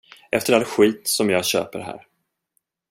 Efter 0.31 0.53
all 0.53 0.63
skit 0.63 1.07
som 1.07 1.29
jag 1.29 1.45
köper 1.45 1.79
här. 1.79 2.07